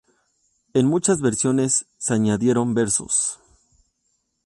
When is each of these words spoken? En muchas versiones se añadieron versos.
En 0.73 0.87
muchas 0.87 1.21
versiones 1.21 1.85
se 1.99 2.15
añadieron 2.15 2.73
versos. 2.73 3.39